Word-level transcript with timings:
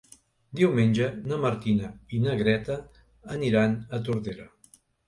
Diumenge 0.59 1.09
na 1.31 1.37
Martina 1.45 1.91
i 2.19 2.23
na 2.25 2.35
Greta 2.43 2.81
aniran 3.39 3.79
a 3.97 4.03
Tordera. 4.11 4.55